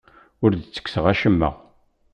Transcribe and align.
Ur 0.43 0.51
d-ttekkseɣ 0.53 1.05
acemma. 1.13 1.49